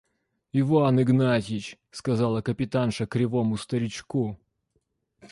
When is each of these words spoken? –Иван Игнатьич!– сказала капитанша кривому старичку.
–Иван 0.51 0.99
Игнатьич!– 0.99 1.77
сказала 1.91 2.41
капитанша 2.41 3.05
кривому 3.05 3.55
старичку. 3.55 4.39